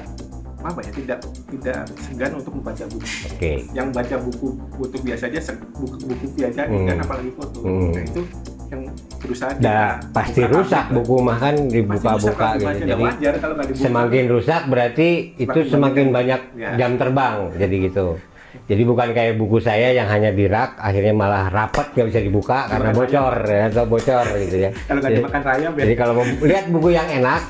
apa 0.66 0.80
ya 0.80 0.92
tidak 0.92 1.18
tidak 1.46 1.78
segan 2.00 2.32
untuk 2.34 2.52
membaca 2.52 2.84
buku 2.86 3.06
Oke. 3.28 3.52
yang 3.70 3.88
baca 3.88 4.16
buku 4.18 4.46
buku 4.72 4.96
biasa 5.00 5.24
aja 5.26 5.40
buku 5.72 5.96
buku 6.04 6.26
biasa 6.34 6.60
Hmm. 6.66 6.84
kan 6.84 6.96
apalagi 7.00 7.30
foto 7.32 7.58
Hmm. 7.60 7.90
nah 7.90 8.02
itu 8.02 8.22
yang 8.66 8.82
berusaha 9.16 9.50
kita 9.54 9.78
pasti 10.10 10.42
rusak 10.44 10.84
buku 10.90 11.14
mah 11.20 11.38
kan 11.38 11.54
dibuka-buka 11.66 12.48
gitu. 12.56 12.66
Jadi 12.84 12.98
wajar 13.00 13.34
kalau 13.38 13.54
dibuka. 13.60 13.78
semakin 13.80 14.24
rusak 14.28 14.62
berarti 14.66 15.08
itu 15.36 15.46
Semakin 15.60 15.70
semakin 15.70 16.06
banyak- 16.10 16.44
Ya. 16.56 16.70
jam 16.76 16.90
terbang 16.96 17.54
jadi 17.54 17.76
gitu. 17.86 18.18
Jadi 18.66 18.82
bukan 18.82 19.12
kayak 19.12 19.36
buku 19.36 19.60
saya 19.60 19.92
yang 19.92 20.08
hanya 20.08 20.32
di 20.32 20.44
rak 20.44 20.74
akhirnya 20.76 21.12
malah 21.12 21.46
rapet 21.46 21.92
nggak 21.92 22.08
bisa 22.08 22.20
dibuka 22.20 22.66
karena 22.66 22.88
Dimakan 22.88 22.98
bocor 22.98 23.34
ya 23.44 23.62
atau 23.68 23.84
bocor 23.86 24.26
gitu 24.40 24.56
ya. 24.58 24.70
kalau 24.82 24.98
nggak 24.98 25.14
dimakan 25.14 25.42
rayap 25.44 25.72
ya 25.72 25.82
Jadi 25.84 25.94
kalau 25.94 26.12
mau 26.14 26.24
lihat 26.42 26.64
buku 26.66 26.88
yang 26.90 27.08
enak, 27.12 27.42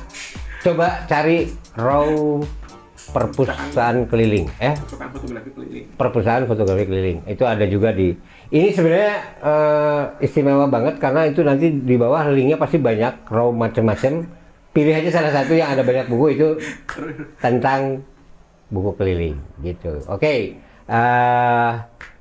coba 0.60 0.86
cari 1.06 1.38
raw 1.72 2.04
perpustakaan 3.16 4.04
keliling. 4.12 4.44
Eh, 4.60 4.76
bukan 4.76 5.08
fotografi 5.08 5.50
keliling 5.56 5.86
perpustakaan 5.96 6.44
fotografi 6.44 6.84
keliling. 6.84 7.18
Itu 7.24 7.48
ada 7.48 7.64
juga 7.64 7.96
di. 7.96 8.12
Ini 8.52 8.68
sebenarnya 8.76 9.14
eh, 9.40 10.02
istimewa 10.28 10.68
banget 10.68 11.00
karena 11.00 11.24
itu 11.24 11.40
nanti 11.40 11.72
di 11.72 11.96
bawah 11.96 12.28
linknya 12.28 12.60
pasti 12.60 12.76
banyak 12.76 13.24
raw 13.32 13.48
macam-macam. 13.48 14.28
Pilih 14.76 14.92
aja 14.92 15.08
salah 15.08 15.32
satu 15.32 15.56
yang 15.56 15.72
ada 15.72 15.80
banyak 15.80 16.12
buku 16.12 16.36
itu 16.36 16.48
tentang 17.40 18.04
buku 18.68 18.92
keliling 19.00 19.40
gitu. 19.64 20.04
Oke, 20.12 20.60
eh, 20.84 21.70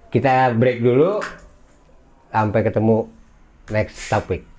kita 0.08 0.56
break 0.56 0.80
dulu. 0.80 1.20
Sampai 2.32 2.64
ketemu 2.64 3.08
next 3.72 4.12
topic. 4.12 4.55